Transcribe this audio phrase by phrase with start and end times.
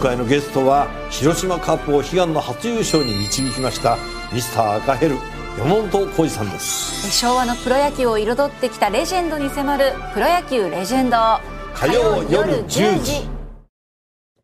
[0.00, 3.98] 回のゲストは広島カップを悲願の初優勝に導きました
[4.32, 5.16] ミスター赤ヘル
[5.58, 7.10] 山本浩二さんです。
[7.10, 11.16] 昭和のプロ野球を彩ってきたレジェンドに迫る「プロ野球レジェンド」
[11.74, 13.28] 火曜夜10時。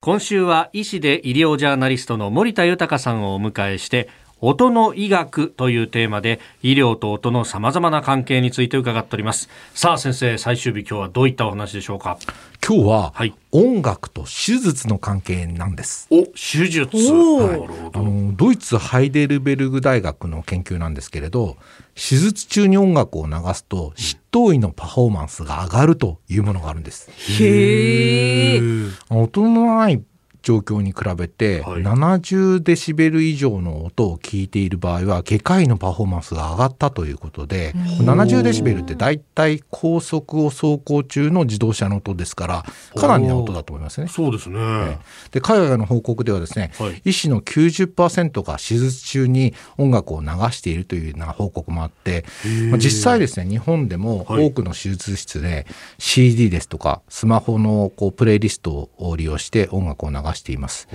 [0.01, 4.09] 今週は医師で医療ジャーナリストの森田豊さんをお迎えして
[4.43, 9.49] 音の医学というテーマで医療と音のさまざまな関係について伺っております。
[9.73, 12.19] さあ先生最終日今日はどういったお話でしょうか？
[12.67, 13.35] 今日ははい。
[13.53, 16.07] 音楽と手術の関係なんです。
[16.11, 16.91] お手術。
[17.11, 17.47] おー。
[17.47, 21.57] なるほどあのドイツハイデルベルグ大学の研究なんですけれど
[21.95, 27.11] 手術中に音楽を流すと執刀医のパフォーマンスが上がるというものがあるんです。
[27.43, 28.61] へえ
[29.09, 30.03] 音のない
[30.47, 31.83] 状況に比べてはい。
[31.83, 42.65] 70デシベル以上の音を聞いている場合は外科医のパフォーマンスが上がったということで70デシベルって大体高速を走行中の自動車の音ですから
[42.95, 44.07] かなりな音だと思いますね。
[44.07, 44.99] そうですね、
[45.33, 47.03] で海外の報告ではですね、はい。
[47.05, 52.25] 医師の90%が手術中に音楽を流しているというような報告もあって、
[52.71, 54.47] まあ実際ですね日本でもはい。
[54.47, 55.67] 多くの手術室で
[55.99, 60.89] CD ですとかスマホのこうプレイリストを利用して音楽を流しています。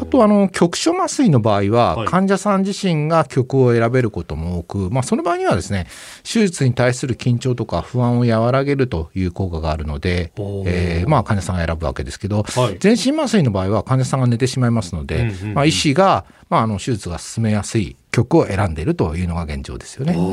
[0.00, 2.06] あとあの局所麻酔の場合は、はい。
[2.06, 5.86] 患者さん自身が曲を選べることも多く、まあ、その場合にはですね
[6.24, 10.32] 手術に対する緊張とか不安を和らげるという効果があるので、
[10.66, 12.76] えーまあ、患者さんが選ぶわけですけど、はい。
[12.78, 15.54] 全身麻酔の場合は患者さんが寝てしまいますので、うんうんうん。
[15.54, 20.12] まあ、医師が、まあ、あの手術が進めやすい曲を選んでいるというのが現状ですよね。
[20.12, 20.32] そう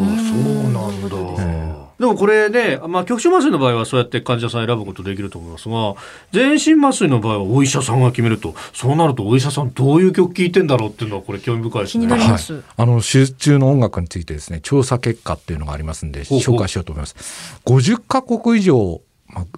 [0.72, 1.16] なんだ、
[2.00, 5.96] でもこれね、まあ、局所麻酔の場合はそうやって患者さん選ぶことできると思いますが
[6.32, 8.56] 全身麻酔の場合はお医者さんが決めると。
[8.74, 12.08] そうなるとお医者さんどういう曲聴いてんだろうっていうのはこれ興味深いですね。
[12.08, 17.62] 気になります、あの手術中の音楽についてですね調査結果っていうのがありますんで紹介しようと思います。
[17.66, 19.05] 50カ国以上まあ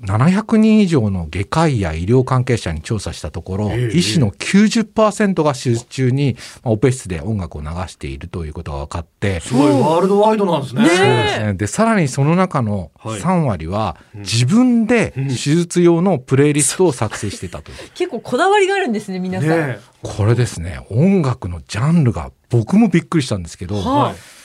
[0.01, 10.83] 700人以上の外科医や医療関係者に調査したところ、ええ医師の90%が手術中にまあオペ室で音楽を流しているということが分かって、すごいワールドワイドなんですね。
[10.83, 11.53] ねそうですね。
[11.53, 13.19] で、さらにその中のはい。
[13.19, 15.27] 3割は自分でうん。
[15.27, 17.71] 手術用のプレイリストを作成してたと。
[17.71, 17.77] いう。
[17.93, 24.36] 結構こだわりがあるんですね皆さん、ねこれですね、音楽のジャンルが僕もびっくりしたんですけど、はい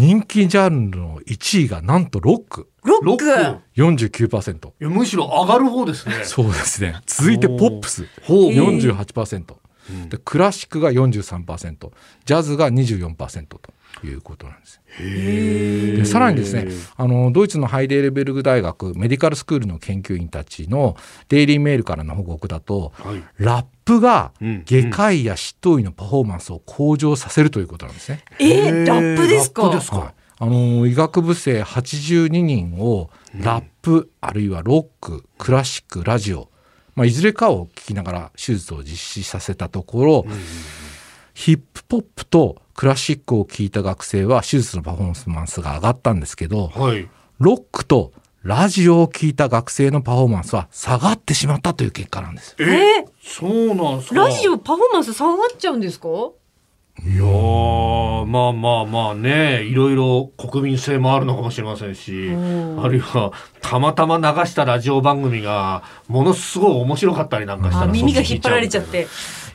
[0.00, 2.70] 人気ジャンルの1位がなんとロック。
[2.82, 3.18] ロック。
[3.18, 3.60] ク。
[3.76, 4.68] 49%。
[4.68, 6.24] いやむしろ上がる方ですね。
[6.24, 6.96] そうですね。
[7.04, 8.06] 続いてポップス。
[8.22, 8.50] ほう。
[8.50, 9.56] 48%。
[10.08, 11.90] でクラシックが43%、
[12.24, 13.60] ジャズが24%と
[14.06, 14.80] いうことなんです。
[14.98, 20.96] でさらにですねあのドイツのハイデルベルグ大学メディカルスクールの研究員たちの
[21.28, 23.22] デイリーメールからの報告だとはい。
[23.38, 28.24] ラップがうん外科医や執刀医のパフォーマンスを向上させるということなんですね。
[28.38, 29.62] えー、ラップですか？
[29.62, 30.14] はい。
[30.42, 36.48] あの医学部生82人をラップ、あるいはロッククラシックラジオ、
[36.94, 40.26] まあ、いずれかを聞きながら手術を実施させたところ、
[41.34, 47.06] ヒップポップとクラシックを聞いた学生は手術のパフォーマンスが上がったんですけどはい。
[47.38, 48.10] ロックと
[48.42, 52.56] ラジオを聞いた学生のパフォーマンスは下がってしまったという結果なんです。
[52.58, 53.04] ええ？
[53.22, 54.20] そうなんですか？
[54.26, 56.08] ラジオパフォーマンス下がっちゃうんですか？
[57.04, 69.06] いやーまあまあまあねいろいろ国民性もあるのかもしれませんしあるいはたまたま流したラジオ番組がものすごい面白かったりなんかしたあら耳が引っ張られちゃって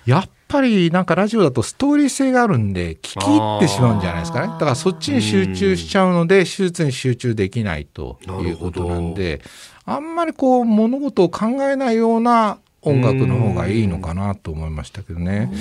[0.06, 4.48] やっぱりなんかラジオだとストーリー性があるんで聞き入ってしまうんじゃないですかね。
[4.48, 9.42] だからそっちに集中しちゃうので手術に集中できないということなんで、
[9.86, 15.52] あんまりこう物事を考えないような音楽の方がいいのかなと思いましたけどね。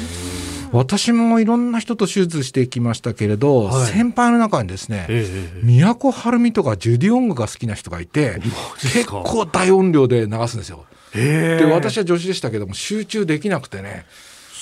[0.73, 3.87] 私もいろんな人と手術してきましたけれど、はい。
[3.87, 8.41] 先輩の中にですね、ええええ都はるみとかジュディ音楽が好きな人がいて、
[8.81, 10.85] 結構大音量で流すんですよ。
[11.15, 11.65] ええ。
[11.65, 14.05] で私は助手でしたけども集中できなくてね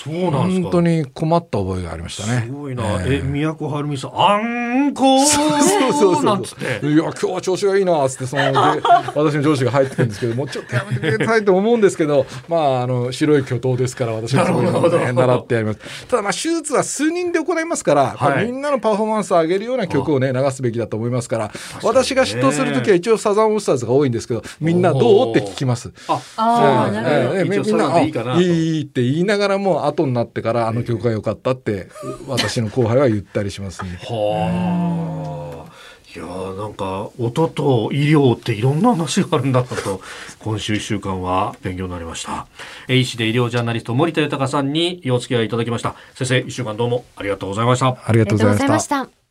[0.04, 0.62] そうなんですか。
[0.62, 2.44] 本当に困った覚えがありましたね。
[2.46, 2.84] すごいな。
[3.06, 3.32] ええ。
[3.62, 8.58] 都はるみさんあんこーそうそうそうなんつっていや今日は調子がいいなっつってそので
[9.14, 16.06] 私の上司が入ってくるんですけどもうちょっとやめてくださいと思うんですけどまああの白い巨頭ですから私はそういうのをね習ってやります。
[16.06, 18.46] ただまあ手術は数人で行いますから、はい。
[18.46, 21.50] みんなのパフォーマンスを上げるような曲をね流すべきだと思いますから
[21.82, 25.92] 私が出頭する時は一応サザンオールスターズが多いんですけどみんなどうって聞きます。
[26.08, 27.34] あそうなんなるほど。
[27.34, 28.32] ですね一応それみんなでいいかなと。
[28.32, 31.88] あいいいいって言いながらも後になってからあの曲が良かったって
[32.26, 33.98] 私の後輩は言ったりしますね。
[34.02, 35.72] はあ。
[36.14, 40.02] いやーなんか音と医療っていろんな話があるんだなと
[40.40, 42.46] 今週1週間は勉強になりました
[42.86, 48.78] え医師で医療ジャーナリスト森田豊さんにお付き合いいただきました先生1週間どうもありがとうございましたありがとうございま。
[48.78, 49.21] した。